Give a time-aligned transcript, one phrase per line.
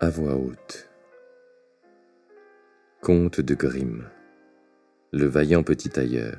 [0.00, 0.88] à voix haute.
[3.00, 4.04] Conte de Grimm.
[5.12, 6.36] Le vaillant petit tailleur.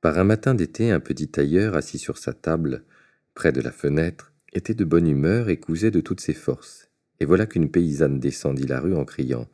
[0.00, 2.84] Par un matin d'été, un petit tailleur assis sur sa table,
[3.34, 6.88] près de la fenêtre, était de bonne humeur et cousait de toutes ses forces.
[7.20, 9.46] Et voilà qu'une paysanne descendit la rue en criant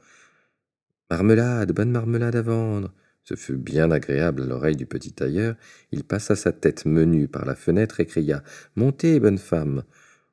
[1.10, 2.94] Marmelade, bonne marmelade à vendre.
[3.24, 5.56] Ce fut bien agréable à l'oreille du petit tailleur.
[5.90, 8.44] Il passa sa tête menue par la fenêtre et cria
[8.76, 9.82] Montez, bonne femme,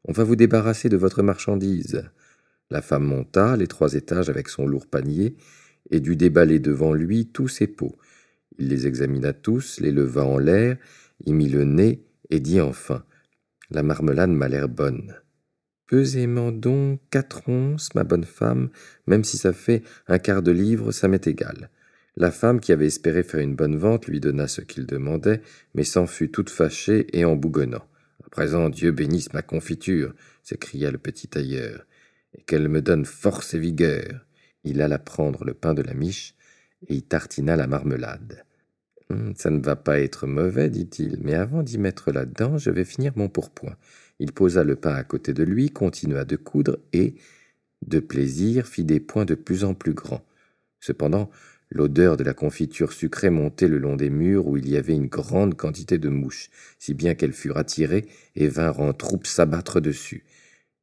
[0.07, 2.03] on va vous débarrasser de votre marchandise.
[2.71, 5.35] La femme monta les trois étages avec son lourd panier
[5.91, 7.95] et dut déballer devant lui tous ses pots.
[8.57, 10.77] Il les examina tous, les leva en l'air,
[11.25, 13.05] y mit le nez et dit enfin
[13.69, 15.15] La marmelade m'a l'air bonne.
[15.87, 18.69] Pesément donc quatre onces, ma bonne femme,
[19.05, 21.69] même si ça fait un quart de livre, ça m'est égal.
[22.17, 25.41] La femme, qui avait espéré faire une bonne vente, lui donna ce qu'il demandait,
[25.75, 27.85] mais s'en fut toute fâchée et en bougonnant.
[28.25, 31.85] À présent, Dieu bénisse ma confiture, s'écria le petit tailleur
[32.45, 34.25] qu'elle me donne force et vigueur.
[34.63, 36.35] Il alla prendre le pain de la miche
[36.87, 38.45] et y tartina la marmelade.
[39.09, 42.85] Hum, ça ne va pas être mauvais, dit-il, mais avant d'y mettre là-dedans, je vais
[42.85, 43.75] finir mon pourpoint.
[44.19, 47.15] Il posa le pain à côté de lui, continua de coudre et,
[47.85, 50.25] de plaisir, fit des points de plus en plus grands.
[50.79, 51.29] Cependant,
[51.69, 55.07] l'odeur de la confiture sucrée montait le long des murs où il y avait une
[55.07, 56.49] grande quantité de mouches,
[56.79, 60.23] si bien qu'elles furent attirées et vinrent en troupe s'abattre dessus.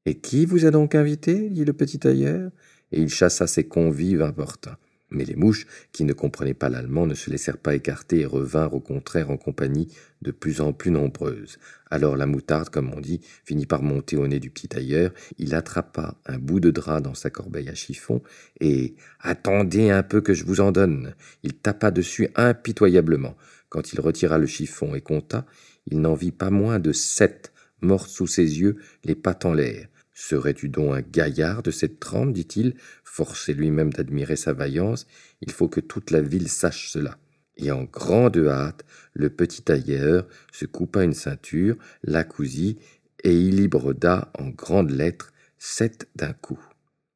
[0.04, 1.48] Et qui vous a donc invité?
[1.50, 2.50] dit le petit tailleur,
[2.90, 4.76] et il chassa ses convives importuns.
[5.12, 8.74] Mais les mouches, qui ne comprenaient pas l'allemand, ne se laissèrent pas écarter et revinrent
[8.74, 9.88] au contraire en compagnie
[10.22, 11.58] de plus en plus nombreuses.
[11.90, 15.12] Alors la moutarde, comme on dit, finit par monter au nez du petit tailleur.
[15.38, 18.22] Il attrapa un bout de drap dans sa corbeille à chiffon
[18.60, 21.14] et Attendez un peu que je vous en donne.
[21.42, 23.36] Il tapa dessus impitoyablement.
[23.68, 25.44] Quand il retira le chiffon et compta,
[25.86, 29.88] il n'en vit pas moins de sept mortes sous ses yeux, les pattes en l'air.
[30.24, 35.08] Serais-tu donc un gaillard de cette trempe dit-il, forcé lui-même d'admirer sa vaillance,
[35.40, 37.18] il faut que toute la ville sache cela.
[37.56, 38.84] Et en grande hâte,
[39.14, 41.74] le petit tailleur se coupa une ceinture,
[42.04, 42.78] la cousit,
[43.24, 46.60] et il y broda en grandes lettres sept d'un coup.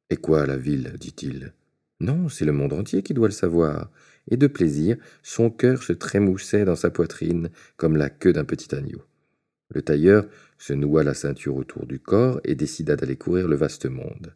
[0.09, 0.93] Et quoi, la ville?
[0.99, 1.53] dit-il.
[2.01, 3.89] Non, c'est le monde entier qui doit le savoir.
[4.29, 8.75] Et de plaisir, son cœur se trémoussait dans sa poitrine comme la queue d'un petit
[8.75, 9.01] agneau.
[9.69, 10.25] Le tailleur
[10.57, 14.33] se noua la ceinture autour du corps et décida d'aller courir le vaste monde,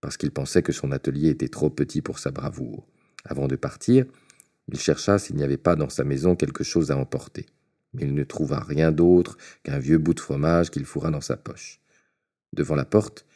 [0.00, 2.86] parce qu'il pensait que son atelier était trop petit pour sa bravoure.
[3.24, 4.06] Avant de partir,
[4.68, 7.46] il chercha s'il n'y avait pas dans sa maison quelque chose à emporter,
[7.94, 11.36] mais il ne trouva rien d'autre qu'un vieux bout de fromage qu'il fourra dans sa
[11.36, 11.80] poche.
[12.52, 13.26] Devant la porte,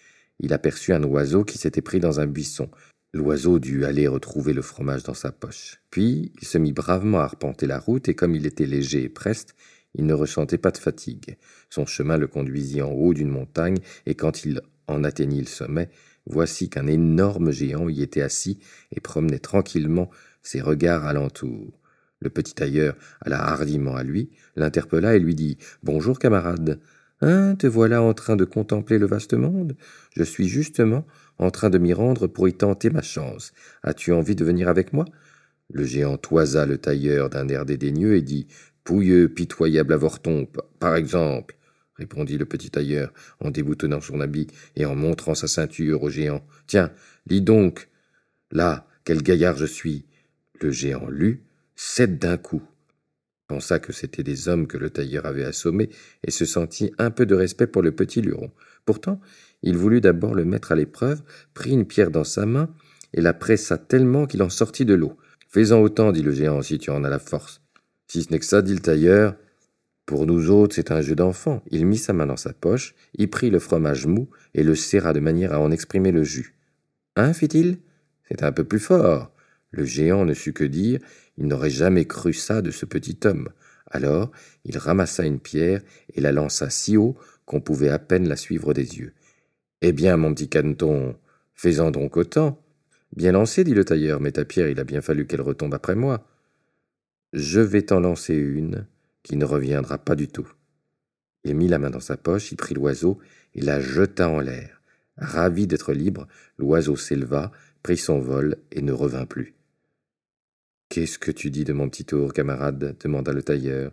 [0.40, 2.70] il aperçut un oiseau qui s'était pris dans un buisson.
[3.14, 5.82] L'oiseau dut aller retrouver le fromage dans sa poche.
[5.90, 9.08] Puis il se mit bravement à arpenter la route, et comme il était léger et
[9.08, 9.54] preste,
[9.94, 11.36] il ne ressentait pas de fatigue.
[11.70, 15.90] Son chemin le conduisit en haut d'une montagne, et quand il en atteignit le sommet,
[16.26, 18.58] voici qu'un énorme géant y était assis
[18.90, 20.10] et promenait tranquillement
[20.42, 21.78] ses regards alentour.
[22.20, 26.80] Le petit tailleur alla hardiment à lui, l'interpella et lui dit Bonjour, camarade.
[27.20, 29.76] Hein, te voilà en train de contempler le vaste monde?
[30.16, 31.06] Je suis justement
[31.38, 33.52] en train de m'y rendre pour y tenter ma chance.
[33.82, 35.04] As-tu envie de venir avec moi?
[35.72, 38.46] Le géant toisa le tailleur d'un air dédaigneux et dit
[38.84, 40.48] Pouilleux, pitoyable avorton,
[40.80, 41.56] par exemple,
[41.96, 46.44] répondit le petit tailleur en déboutonnant son habit et en montrant sa ceinture au géant.
[46.66, 46.90] Tiens,
[47.26, 47.88] lis donc.
[48.50, 50.04] Là, quel gaillard je suis.
[50.60, 51.44] Le géant lut,
[51.76, 52.62] sept d'un coup.
[53.46, 55.90] Pensa que c'étaient des hommes que le tailleur avait assommés
[56.24, 58.50] et se sentit un peu de respect pour le petit luron.
[58.84, 59.20] Pourtant,
[59.62, 61.22] il voulut d'abord le mettre à l'épreuve,
[61.54, 62.74] prit une pierre dans sa main
[63.12, 65.16] et la pressa tellement qu'il en sortit de l'eau.
[65.48, 67.60] Fais-en autant, dit le géant, si tu en as la force.
[68.12, 69.36] Si ce n'est que ça, dit le tailleur,
[70.04, 71.62] pour nous autres, c'est un jeu d'enfant.
[71.70, 75.14] Il mit sa main dans sa poche, y prit le fromage mou et le serra
[75.14, 76.54] de manière à en exprimer le jus.
[77.16, 77.78] Hein, fit-il?
[78.28, 79.32] C'est un peu plus fort.
[79.70, 81.00] Le géant ne sut que dire,
[81.38, 83.48] il n'aurait jamais cru ça de ce petit homme.
[83.86, 84.30] Alors
[84.66, 85.80] il ramassa une pierre
[86.12, 87.16] et la lança si haut
[87.46, 89.14] qu'on pouvait à peine la suivre des yeux.
[89.80, 91.16] Eh bien, mon petit caneton,
[91.54, 92.62] fais-en donc autant.
[93.16, 95.94] Bien lancé, dit le tailleur, mais ta pierre, il a bien fallu qu'elle retombe après
[95.94, 96.26] moi.
[97.32, 98.86] Je vais t'en lancer une
[99.22, 100.50] qui ne reviendra pas du tout.
[101.44, 103.18] Il mit la main dans sa poche, y prit l'oiseau
[103.54, 104.82] et la jeta en l'air.
[105.16, 107.50] Ravi d'être libre, l'oiseau s'éleva,
[107.82, 109.54] prit son vol et ne revint plus.
[110.90, 112.96] Qu'est-ce que tu dis de mon petit tour, camarade?
[113.02, 113.92] demanda le tailleur.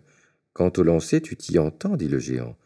[0.52, 2.58] Quant au lancer, tu t'y entends, dit le géant.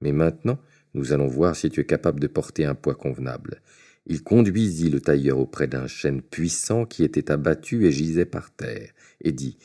[0.00, 0.58] Mais maintenant,
[0.94, 3.60] nous allons voir si tu es capable de porter un poids convenable.
[4.06, 8.92] Il conduisit le tailleur auprès d'un chêne puissant qui était abattu et gisait par terre,
[9.20, 9.58] et dit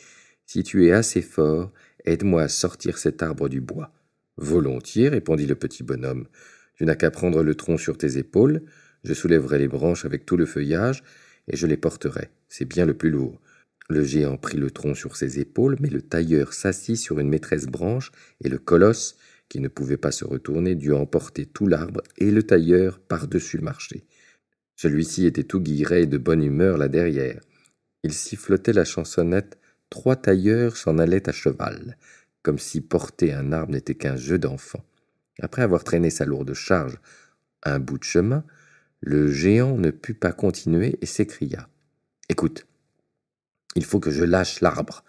[0.47, 1.71] si tu es assez fort,
[2.05, 3.91] aide-moi à sortir cet arbre du bois.
[4.37, 6.27] Volontiers, répondit le petit bonhomme.
[6.75, 8.63] Tu n'as qu'à prendre le tronc sur tes épaules,
[9.03, 11.03] Je soulèverai les branches avec tout le feuillage,
[11.47, 12.29] et je les porterai.
[12.49, 13.39] C'est bien le plus lourd.
[13.89, 17.67] Le géant prit le tronc sur ses épaules, mais le tailleur s'assit sur une maîtresse
[17.67, 18.11] branche,
[18.43, 19.17] et le colosse,
[19.49, 23.63] qui ne pouvait pas se retourner, dut emporter tout l'arbre et le tailleur par-dessus le
[23.63, 24.05] marché.
[24.75, 27.41] Celui-ci était tout guilleret et de bonne humeur là derrière.
[28.03, 29.57] Il sifflotait la chansonnette
[29.89, 31.97] Trois tailleurs s'en allaient à cheval,
[32.43, 34.83] comme si porter un arbre n'était qu'un jeu d'enfant.
[35.39, 36.97] Après avoir traîné sa lourde charge
[37.63, 38.43] un bout de chemin,
[39.01, 41.69] le géant ne put pas continuer et s'écria.
[42.29, 42.65] Écoute,
[43.75, 45.03] il faut que je lâche l'arbre.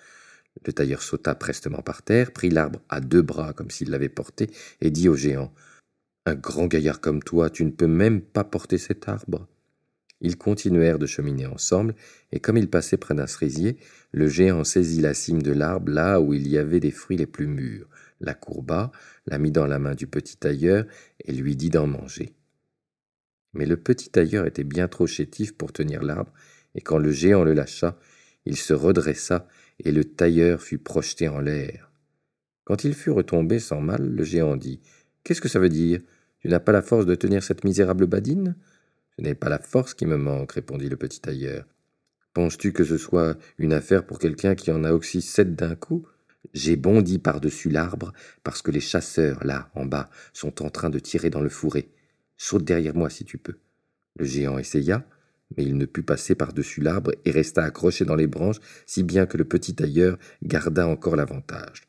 [0.67, 4.51] Le tailleur sauta prestement par terre, prit l'arbre à deux bras comme s'il l'avait porté,
[4.81, 5.53] et dit au géant.
[6.27, 9.49] Un grand gaillard comme toi, tu ne peux même pas porter cet arbre.
[10.21, 11.95] Ils continuèrent de cheminer ensemble,
[12.33, 13.77] et comme ils passaient près d'un cerisier,
[14.13, 17.27] le géant saisit la cime de l'arbre là où il y avait des fruits les
[17.27, 17.89] plus mûrs,
[18.21, 18.91] la courba,
[19.27, 20.87] la mit dans la main du petit tailleur,
[21.25, 22.35] et lui dit d'en manger.
[23.55, 26.33] Mais le petit tailleur était bien trop chétif pour tenir l'arbre,
[26.75, 27.99] et quand le géant le lâcha,
[28.45, 29.47] il se redressa,
[29.79, 31.91] et le tailleur fut projeté en l'air.
[32.65, 34.81] Quand il fut retombé sans mal, le géant dit
[35.23, 36.01] Qu'est-ce que ça veut dire?
[36.41, 38.57] Tu n'as pas la force de tenir cette misérable badine?
[39.19, 41.67] Ce n'est pas la force qui me manque, répondit le petit tailleur.
[42.35, 46.07] Penses-tu que ce soit une affaire pour quelqu'un qui en a aussi sept d'un coup?
[46.55, 48.13] J'ai bondi par-dessus l'arbre
[48.45, 51.91] parce que les chasseurs, là, en bas, sont en train de tirer dans le fourré.
[52.37, 53.57] Saute derrière moi si tu peux.
[54.21, 55.05] Le géant essaya,
[55.57, 59.27] mais il ne put passer par-dessus l'arbre et resta accroché dans les branches, si bien
[59.27, 61.89] que le petit tailleur garda encore l'avantage.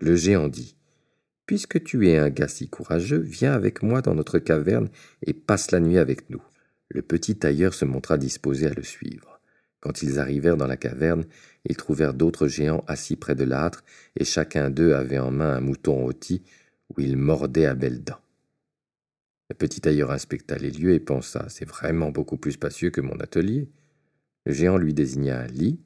[0.00, 0.74] Le géant dit
[1.46, 4.88] Puisque tu es un gars si courageux, viens avec moi dans notre caverne
[5.22, 6.42] et passe la nuit avec nous.
[6.88, 9.40] Le petit tailleur se montra disposé à le suivre.
[9.80, 11.24] Quand ils arrivèrent dans la caverne,
[11.64, 13.84] ils trouvèrent d'autres géants assis près de l'âtre,
[14.16, 16.42] et chacun d'eux avait en main un mouton rôti
[16.90, 18.20] où il mordait à belles dents.
[19.48, 23.20] Le petit tailleur inspecta les lieux et pensa C'est vraiment beaucoup plus spacieux que mon
[23.20, 23.68] atelier.
[24.44, 25.78] Le géant lui désigna un lit,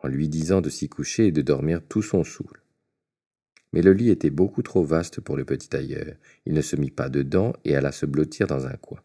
[0.00, 2.60] en lui disant de s'y coucher et de dormir tout son soul.
[3.72, 6.14] Mais le lit était beaucoup trop vaste pour le petit tailleur.
[6.46, 9.00] Il ne se mit pas dedans et alla se blottir dans un coin.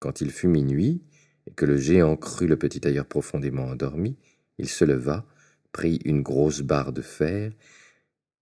[0.00, 1.02] Quand il fut minuit,
[1.46, 4.16] et que le géant crut le petit tailleur profondément endormi,
[4.58, 5.26] il se leva,
[5.72, 7.52] prit une grosse barre de fer,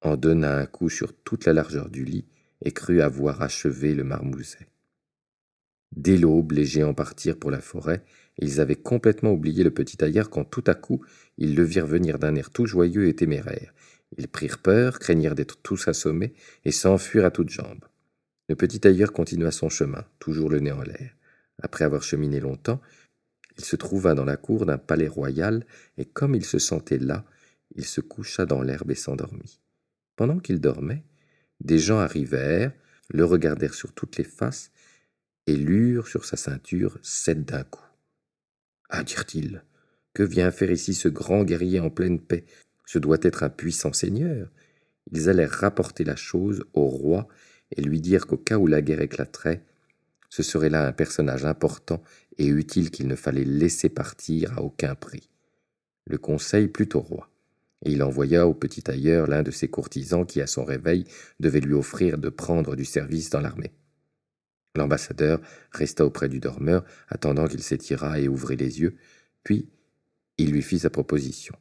[0.00, 2.26] en donna un coup sur toute la largeur du lit,
[2.64, 4.68] et crut avoir achevé le marmouset.
[5.96, 8.04] Dès l'aube, les géants partirent pour la forêt,
[8.38, 11.04] et ils avaient complètement oublié le petit tailleur quand tout à coup
[11.38, 13.72] ils le virent venir d'un air tout joyeux et téméraire.
[14.18, 16.34] Ils prirent peur, craignirent d'être tous assommés,
[16.64, 17.84] et s'enfuirent à toutes jambes.
[18.48, 21.16] Le petit tailleur continua son chemin, toujours le nez en l'air.
[21.62, 22.80] Après avoir cheminé longtemps,
[23.56, 25.64] il se trouva dans la cour d'un palais royal,
[25.96, 27.24] et comme il se sentait là,
[27.74, 29.60] il se coucha dans l'herbe et s'endormit.
[30.16, 31.04] Pendant qu'il dormait,
[31.60, 32.72] des gens arrivèrent,
[33.08, 34.70] le regardèrent sur toutes les faces,
[35.46, 37.84] et lurent sur sa ceinture sept d'un coup.
[38.90, 39.62] Ah, dirent-ils,
[40.12, 42.44] que vient faire ici ce grand guerrier en pleine paix?
[42.88, 44.50] Ce doit être un puissant seigneur.
[45.12, 47.28] Ils allèrent rapporter la chose au roi
[47.76, 49.62] et lui dire qu'au cas où la guerre éclaterait,
[50.30, 52.02] ce serait là un personnage important
[52.38, 55.28] et utile qu'il ne fallait laisser partir à aucun prix.
[56.06, 57.30] Le conseil plut au roi
[57.84, 61.04] et il envoya au petit tailleur l'un de ses courtisans qui, à son réveil,
[61.40, 63.74] devait lui offrir de prendre du service dans l'armée.
[64.76, 65.42] L'ambassadeur
[65.72, 68.96] resta auprès du dormeur, attendant qu'il s'étirât et ouvrit les yeux,
[69.44, 69.68] puis
[70.38, 71.54] il lui fit sa proposition.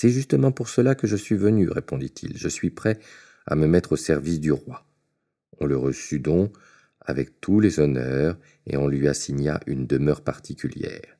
[0.00, 2.36] C'est justement pour cela que je suis venu, répondit-il.
[2.36, 3.00] Je suis prêt
[3.46, 4.86] à me mettre au service du roi.
[5.58, 6.56] On le reçut donc
[7.00, 8.38] avec tous les honneurs
[8.68, 11.18] et on lui assigna une demeure particulière.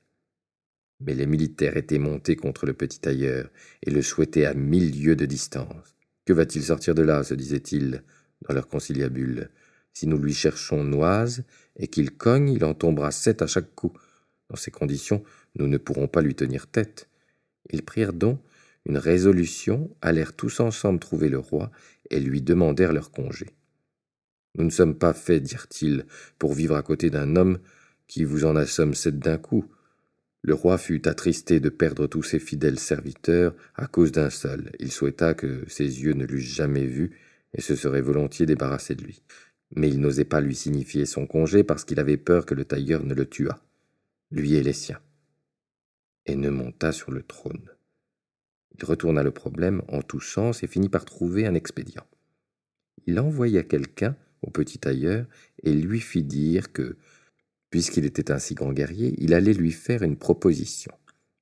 [1.00, 3.50] Mais les militaires étaient montés contre le petit tailleur
[3.82, 5.96] et le souhaitaient à mille lieues de distance.
[6.24, 8.04] Que va-t-il sortir de là se disaient-ils
[8.46, 9.50] dans leur conciliabule.
[9.92, 11.42] Si nous lui cherchons Noise
[11.74, 13.92] et qu'il cogne, il en tombera sept à chaque coup.
[14.48, 15.24] Dans ces conditions,
[15.56, 17.08] nous ne pourrons pas lui tenir tête.
[17.70, 18.40] Ils prirent donc
[18.88, 21.70] une résolution, allèrent tous ensemble trouver le roi
[22.10, 23.46] et lui demandèrent leur congé.
[24.56, 26.06] Nous ne sommes pas faits, dirent-ils,
[26.38, 27.58] pour vivre à côté d'un homme
[28.06, 29.66] qui vous en assomme sept d'un coup.
[30.42, 34.72] Le roi fut attristé de perdre tous ses fidèles serviteurs à cause d'un seul.
[34.80, 37.18] Il souhaita que ses yeux ne l'eussent jamais vu
[37.52, 39.22] et se serait volontiers débarrassé de lui.
[39.76, 43.04] Mais il n'osait pas lui signifier son congé parce qu'il avait peur que le tailleur
[43.04, 43.60] ne le tuât,
[44.30, 45.00] lui et les siens,
[46.24, 47.68] et ne monta sur le trône.
[48.78, 52.06] Il retourna le problème en tous sens et finit par trouver un expédient.
[53.06, 55.26] Il envoya quelqu'un au petit tailleur
[55.62, 56.96] et lui fit dire que,
[57.70, 60.92] Puisqu'il était un si grand guerrier, il allait lui faire une proposition.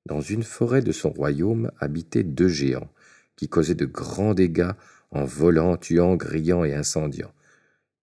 [0.06, 2.90] Dans une forêt de son royaume habitaient deux géants,
[3.36, 4.72] qui causaient de grands dégâts
[5.12, 7.32] en volant, tuant, grillant et incendiant.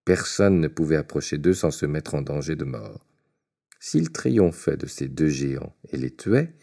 [0.06, 3.06] Personne ne pouvait approcher d'eux sans se mettre en danger de mort.
[3.80, 6.54] S'il triomphait de ces deux géants et les tuait,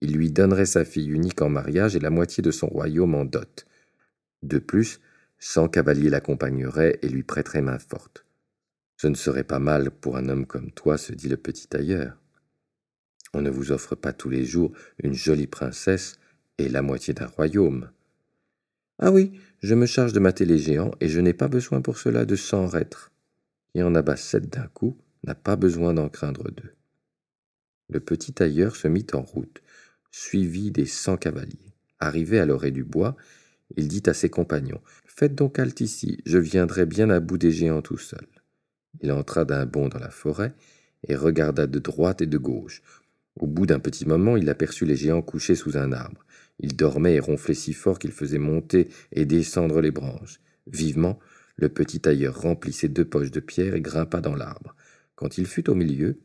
[0.00, 3.24] il lui donnerait sa fille unique en mariage et la moitié de son royaume en
[3.24, 3.66] dot.
[4.42, 5.00] De plus,
[5.38, 8.24] cent cavaliers l'accompagneraient et lui prêteraient main forte.
[8.96, 12.16] Ce ne serait pas mal pour un homme comme toi, se dit le petit tailleur.
[13.34, 16.18] On ne vous offre pas tous les jours une jolie princesse
[16.58, 17.90] et la moitié d'un royaume.
[18.98, 21.98] Ah oui, je me charge de mater les géants et je n'ai pas besoin pour
[21.98, 23.12] cela de cent reîtres.
[23.72, 26.72] Qui en abat sept d'un coup n'a pas besoin d'en craindre deux.
[27.90, 29.62] Le petit tailleur se mit en route,
[30.10, 31.74] suivi des cent cavaliers.
[32.00, 33.16] Arrivé à l'orée du bois,
[33.76, 37.50] il dit à ses compagnons Faites donc halte ici, je viendrai bien à bout des
[37.50, 38.26] géants tout seul.
[39.00, 40.54] Il entra d'un bond dans la forêt
[41.06, 42.82] et regarda de droite et de gauche.
[43.38, 46.24] Au bout d'un petit moment, il aperçut les géants couchés sous un arbre.
[46.60, 50.40] Ils dormaient et ronflaient si fort qu'ils faisaient monter et descendre les branches.
[50.66, 51.18] Vivement,
[51.56, 54.74] le petit tailleur remplit ses deux poches de pierre et grimpa dans l'arbre.
[55.14, 56.18] Quand il fut au milieu,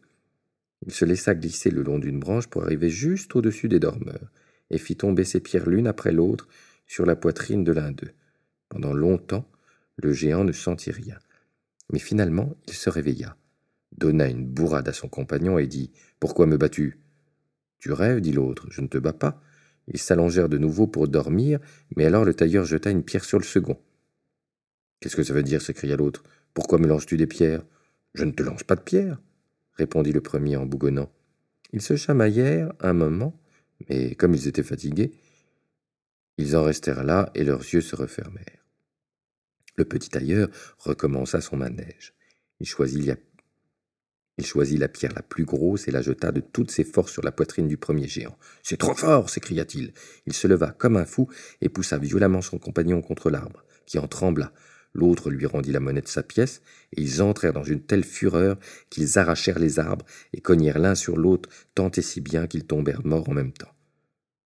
[0.85, 4.31] il se laissa glisser le long d'une branche pour arriver juste au-dessus des dormeurs,
[4.69, 6.47] et fit tomber ses pierres l'une après l'autre
[6.87, 8.11] sur la poitrine de l'un d'eux.
[8.69, 9.49] Pendant longtemps,
[9.97, 11.17] le géant ne sentit rien.
[11.91, 13.37] Mais finalement, il se réveilla,
[13.97, 16.99] donna une bourrade à son compagnon et dit Pourquoi me bats-tu
[17.79, 19.41] Tu rêves, dit l'autre, je ne te bats pas.
[19.87, 21.59] Ils s'allongèrent de nouveau pour dormir,
[21.95, 23.79] mais alors le tailleur jeta une pierre sur le second.
[24.99, 25.61] Qu'est-ce que ça veut dire?
[25.61, 26.23] s'écria l'autre.
[26.53, 27.63] Pourquoi me lances-tu des pierres
[28.13, 29.19] Je ne te lance pas de pierres,
[29.75, 31.11] répondit le premier en bougonnant.
[31.71, 33.39] Ils se chamaillèrent un moment,
[33.89, 35.11] mais comme ils étaient fatigués,
[36.37, 38.65] ils en restèrent là et leurs yeux se refermèrent.
[39.75, 42.13] Le petit tailleur recommença son manège.
[42.59, 43.15] Il choisit, la...
[44.37, 47.23] il choisit la pierre la plus grosse et la jeta de toutes ses forces sur
[47.23, 48.37] la poitrine du premier géant.
[48.61, 49.93] C'est trop fort s'écria-t-il.
[50.27, 51.27] Il se leva comme un fou
[51.61, 54.53] et poussa violemment son compagnon contre l'arbre, qui en trembla.
[54.93, 56.61] L'autre lui rendit la monnaie de sa pièce,
[56.95, 58.57] et ils entrèrent dans une telle fureur
[58.89, 63.05] qu'ils arrachèrent les arbres et cognèrent l'un sur l'autre tant et si bien qu'ils tombèrent
[63.05, 63.73] morts en même temps.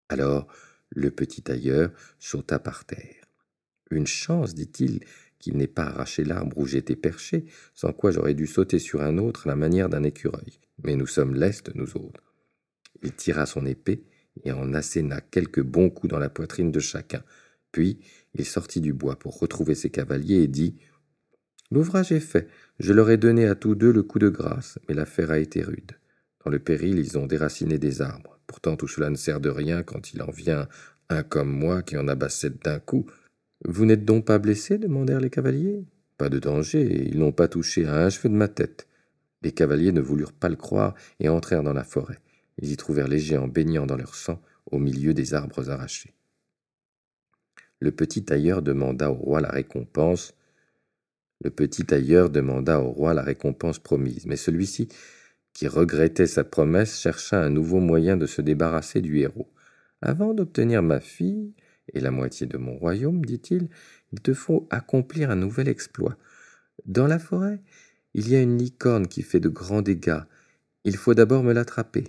[0.10, 0.48] Alors
[0.90, 3.26] le petit tailleur sauta par terre.
[3.90, 5.02] Une chance, dit-il,
[5.40, 9.18] qu'il n'ait pas arraché l'arbre où j'étais perché, sans quoi j'aurais dû sauter sur un
[9.18, 10.60] autre à la manière d'un écureuil.
[10.84, 12.34] Mais nous sommes lestes, nous autres.
[13.04, 14.04] Il tira son épée
[14.44, 17.24] et en asséna quelques bons coups dans la poitrine de chacun.
[17.72, 18.00] Puis
[18.36, 20.76] il sortit du bois pour retrouver ses cavaliers et dit
[21.72, 22.48] L'ouvrage est fait.
[22.80, 25.62] Je leur ai donné à tous deux le coup de grâce, mais l'affaire a été
[25.64, 25.94] rude.
[26.44, 28.40] Dans le péril, ils ont déraciné des arbres.
[28.46, 30.68] Pourtant, tout cela ne sert de rien quand il en vient
[31.10, 33.06] un comme moi qui en abat sept d'un coup.
[33.64, 34.78] Vous n'êtes donc pas blessé?
[34.78, 35.86] demandèrent les cavaliers.
[36.18, 38.88] Pas de danger, ils n'ont pas touché à un cheveu de ma tête.
[39.42, 42.20] Les cavaliers ne voulurent pas le croire et entrèrent dans la forêt.
[42.62, 46.14] Ils y trouvèrent les géants baignant dans leur sang au milieu des arbres arrachés.
[47.86, 50.34] Le petit tailleur demanda au roi la récompense.
[51.44, 54.88] Le petit tailleur demanda au roi la récompense promise, mais celui-ci
[55.54, 59.54] qui regrettait sa promesse, chercha un nouveau moyen de se débarrasser du héros.
[60.02, 61.54] Avant d'obtenir ma fille
[61.94, 63.70] et la moitié de mon royaume, dit-il,
[64.12, 66.18] il te faut accomplir un nouvel exploit.
[66.88, 67.62] Dans la forêt,
[68.16, 70.24] il y a une licorne qui fait de grands dégâts.
[70.86, 72.06] Il faut d'abord me l'attraper.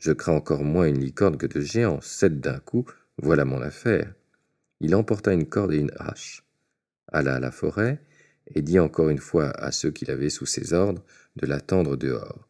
[0.00, 2.86] Je crains encore moins une licorne que de géants, sept d'un coup,
[3.22, 4.12] voilà mon affaire.
[4.80, 6.44] Il emporta une corde et une hache,
[7.08, 8.00] alla à la forêt,
[8.54, 11.04] et dit encore une fois à ceux qu'il avait sous ses ordres
[11.36, 12.48] de l'attendre dehors.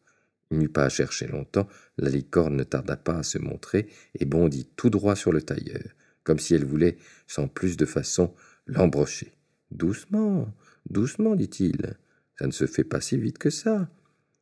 [0.51, 1.67] Il n'eut pas à chercher longtemps,
[1.97, 5.83] la licorne ne tarda pas à se montrer et bondit tout droit sur le tailleur,
[6.23, 8.33] comme si elle voulait, sans plus de façon,
[8.65, 9.33] l'embrocher.
[9.71, 10.53] Doucement,
[10.89, 11.97] doucement, dit-il.
[12.39, 13.89] Ça ne se fait pas si vite que ça.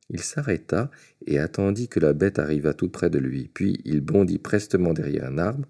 [0.09, 0.91] Il s'arrêta
[1.25, 5.25] et attendit que la bête arrivât tout près de lui, puis il bondit prestement derrière
[5.25, 5.67] un arbre.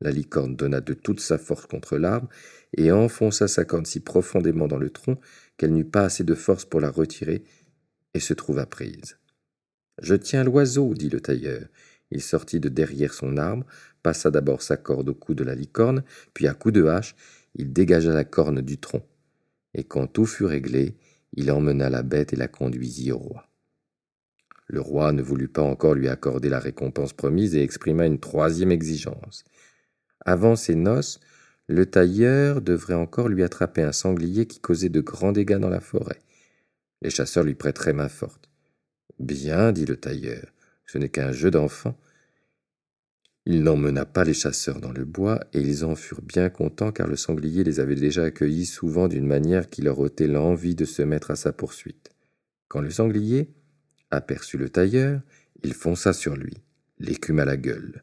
[0.00, 2.28] La licorne donna de toute sa force contre l'arbre
[2.76, 5.18] et enfonça sa corne si profondément dans le tronc
[5.56, 7.44] qu'elle n'eut pas assez de force pour la retirer
[8.14, 9.18] et se trouva prise.
[10.00, 11.66] Je tiens l'oiseau, dit le tailleur.
[12.10, 13.66] Il sortit de derrière son arbre,
[14.02, 16.02] passa d'abord sa corde au cou de la licorne,
[16.32, 17.14] puis à coup de hache,
[17.54, 19.06] il dégagea la corne du tronc.
[19.74, 20.96] Et quand tout fut réglé,
[21.34, 23.46] il emmena la bête et la conduisit au roi.
[24.66, 28.70] Le roi ne voulut pas encore lui accorder la récompense promise et exprima une troisième
[28.70, 29.44] exigence.
[30.24, 31.20] Avant ses noces,
[31.68, 35.80] le tailleur devrait encore lui attraper un sanglier qui causait de grands dégâts dans la
[35.80, 36.20] forêt.
[37.02, 38.50] Les chasseurs lui prêteraient main forte.
[39.18, 40.52] Bien, dit le tailleur,
[40.86, 41.96] ce n'est qu'un jeu d'enfant.
[43.46, 47.06] Il n'emmena pas les chasseurs dans le bois, et ils en furent bien contents car
[47.06, 51.02] le sanglier les avait déjà accueillis souvent d'une manière qui leur ôtait l'envie de se
[51.02, 52.10] mettre à sa poursuite.
[52.68, 53.50] Quand le sanglier
[54.10, 55.20] aperçut le tailleur,
[55.62, 56.54] il fonça sur lui,
[56.98, 58.02] l'écume à la gueule,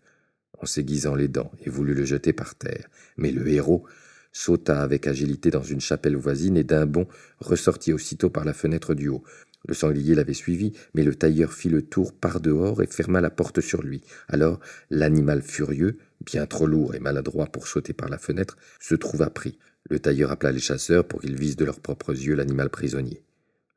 [0.60, 2.88] en s'aiguisant les dents, et voulut le jeter par terre.
[3.18, 3.86] Mais le héros
[4.32, 7.08] sauta avec agilité dans une chapelle voisine et d'un bond
[7.40, 9.24] ressortit aussitôt par la fenêtre du haut.
[9.68, 13.30] Le sanglier l'avait suivi, mais le tailleur fit le tour par dehors et ferma la
[13.30, 14.04] porte sur lui.
[14.28, 14.60] Alors
[14.90, 19.58] l'animal furieux, bien trop lourd et maladroit pour sauter par la fenêtre, se trouva pris.
[19.90, 23.24] Le tailleur appela les chasseurs pour qu'ils visent de leurs propres yeux l'animal prisonnier.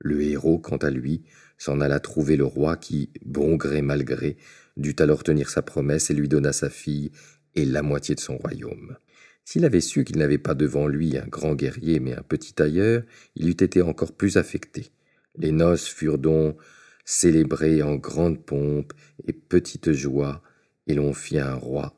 [0.00, 1.22] Le héros, quant à lui,
[1.58, 4.38] s'en alla trouver le roi qui, bon gré mal gré,
[4.76, 7.12] dut alors tenir sa promesse et lui donna sa fille
[7.54, 8.96] et la moitié de son royaume.
[9.44, 13.02] S'il avait su qu'il n'avait pas devant lui un grand guerrier mais un petit tailleur,
[13.36, 14.90] il eût été encore plus affecté.
[15.36, 16.56] Les noces furent donc
[17.04, 18.92] célébrées en grande pompe
[19.26, 20.42] et petite joie,
[20.86, 21.94] et l'on fit un roi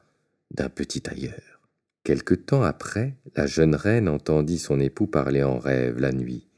[0.51, 1.61] d'un petit tailleur.
[2.05, 6.49] Quelque temps après, la jeune reine entendit son époux parler en rêve la nuit.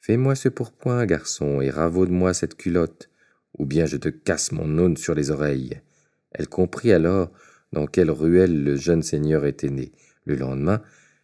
[0.00, 3.10] Fais-moi ce pourpoint, garçon, et ravaude-moi cette culotte,
[3.58, 5.82] ou bien je te casse mon aune sur les oreilles.
[6.32, 7.30] Elle comprit alors
[7.72, 9.92] dans quelle ruelle le jeune seigneur était né.
[10.24, 10.82] Le lendemain,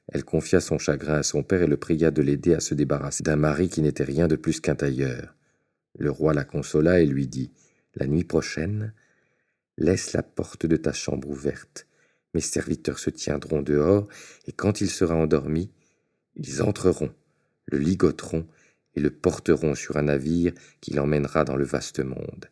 [0.09, 3.23] elle confia son chagrin à son père et le pria de l'aider à se débarrasser
[3.23, 5.35] d'un mari qui n'était rien de plus qu'un tailleur.
[5.99, 7.53] Le roi la consola et lui dit
[7.95, 8.93] La nuit prochaine,
[9.79, 11.87] laisse la porte de ta chambre ouverte.
[12.35, 14.07] Mes serviteurs se tiendront dehors,
[14.47, 15.71] et quand il sera endormi,
[16.35, 17.15] ils entreront,
[17.67, 18.47] le ligoteront
[18.97, 22.47] et le porteront sur un navire qui l'emmènera dans le vaste monde.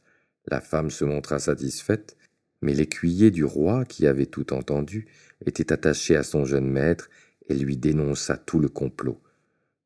[0.46, 2.16] La femme se montra satisfaite,
[2.60, 5.06] mais l'écuyer du roi, qui avait tout entendu,
[5.44, 7.08] était attaché à son jeune maître
[7.48, 9.20] et lui dénonça tout le complot.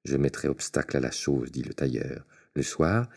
[0.04, 2.26] Je mettrai obstacle à la chose, dit le tailleur.
[2.54, 3.08] Le soir,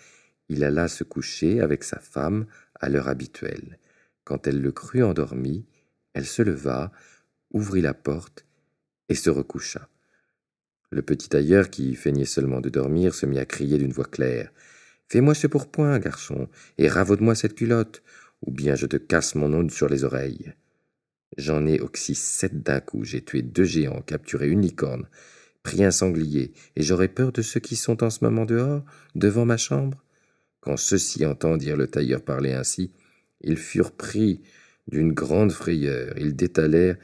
[0.50, 2.46] il alla se coucher avec sa femme
[2.76, 3.80] à l'heure habituelle.
[4.24, 5.66] Quand elle le crut endormi,
[6.14, 6.92] elle se leva,
[7.52, 8.46] ouvrit la porte
[9.10, 9.88] et se recoucha.
[10.92, 14.52] Le petit tailleur, qui feignait seulement de dormir, se mit à crier d'une voix claire.
[15.08, 18.04] Fais-moi ce pourpoint, garçon, et ravaude-moi cette culotte,
[18.46, 20.54] ou bien je te casse mon onde sur les oreilles.
[21.38, 25.08] J'en ai oxy sept d'un coup, j'ai tué deux géants, capturé une licorne,
[25.64, 28.84] pris un sanglier, et j'aurais peur de ceux qui sont en ce moment dehors,
[29.16, 30.04] devant ma chambre.
[30.60, 32.92] Quand ceux-ci entendirent le tailleur parler ainsi,
[33.40, 34.42] ils furent pris
[34.88, 36.98] d'une grande frayeur, ils détalèrent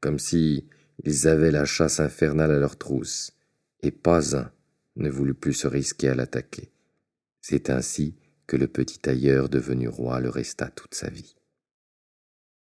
[0.00, 0.66] comme si
[1.04, 3.32] ils avaient la chasse infernale à leur trousse,
[3.82, 4.50] et pas un
[4.96, 6.70] ne voulut plus se risquer à l'attaquer.
[7.40, 11.36] C'est ainsi que le petit tailleur devenu roi le resta toute sa vie.